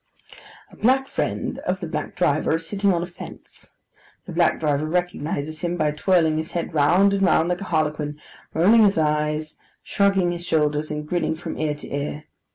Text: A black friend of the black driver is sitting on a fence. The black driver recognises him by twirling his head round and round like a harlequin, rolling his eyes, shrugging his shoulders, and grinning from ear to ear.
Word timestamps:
A 0.71 0.75
black 0.75 1.07
friend 1.07 1.59
of 1.59 1.79
the 1.79 1.85
black 1.87 2.15
driver 2.15 2.55
is 2.55 2.65
sitting 2.67 2.91
on 2.91 3.03
a 3.03 3.05
fence. 3.05 3.69
The 4.25 4.31
black 4.31 4.59
driver 4.59 4.87
recognises 4.87 5.61
him 5.61 5.77
by 5.77 5.91
twirling 5.91 6.37
his 6.37 6.53
head 6.53 6.73
round 6.73 7.13
and 7.13 7.21
round 7.21 7.49
like 7.49 7.61
a 7.61 7.65
harlequin, 7.65 8.19
rolling 8.51 8.81
his 8.83 8.97
eyes, 8.97 9.59
shrugging 9.83 10.31
his 10.31 10.43
shoulders, 10.43 10.89
and 10.89 11.07
grinning 11.07 11.35
from 11.35 11.55
ear 11.55 11.75
to 11.75 11.87
ear. 11.95 12.23